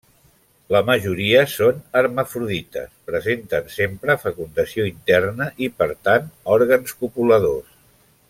La 0.75 0.79
majoria 0.85 1.41
són 1.55 1.83
hermafrodites, 1.99 2.89
presenten 3.11 3.69
sempre 3.75 4.15
fecundació 4.23 4.89
interna 4.93 5.49
i, 5.67 5.71
per 5.83 5.91
tant 6.09 6.33
òrgans 6.57 6.97
copuladors. 7.03 7.77